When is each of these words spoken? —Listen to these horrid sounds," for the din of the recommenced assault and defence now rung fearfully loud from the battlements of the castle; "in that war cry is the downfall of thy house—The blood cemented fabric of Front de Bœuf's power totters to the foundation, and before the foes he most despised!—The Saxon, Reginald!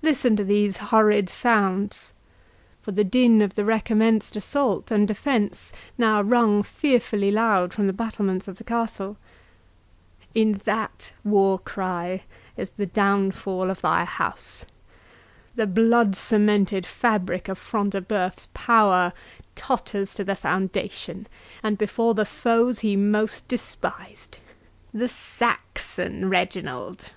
—Listen 0.00 0.36
to 0.36 0.42
these 0.44 0.78
horrid 0.88 1.28
sounds," 1.28 2.14
for 2.80 2.92
the 2.92 3.04
din 3.04 3.42
of 3.42 3.56
the 3.56 3.64
recommenced 3.66 4.34
assault 4.34 4.90
and 4.90 5.06
defence 5.06 5.70
now 5.98 6.22
rung 6.22 6.62
fearfully 6.62 7.30
loud 7.30 7.74
from 7.74 7.86
the 7.86 7.92
battlements 7.92 8.48
of 8.48 8.56
the 8.56 8.64
castle; 8.64 9.18
"in 10.34 10.62
that 10.64 11.12
war 11.24 11.58
cry 11.58 12.22
is 12.56 12.70
the 12.70 12.86
downfall 12.86 13.68
of 13.68 13.82
thy 13.82 14.04
house—The 14.06 15.66
blood 15.66 16.16
cemented 16.16 16.86
fabric 16.86 17.46
of 17.46 17.58
Front 17.58 17.90
de 17.90 18.00
Bœuf's 18.00 18.48
power 18.54 19.12
totters 19.56 20.14
to 20.14 20.24
the 20.24 20.34
foundation, 20.34 21.26
and 21.62 21.76
before 21.76 22.14
the 22.14 22.24
foes 22.24 22.78
he 22.78 22.96
most 22.96 23.46
despised!—The 23.46 25.10
Saxon, 25.10 26.30
Reginald! 26.30 27.12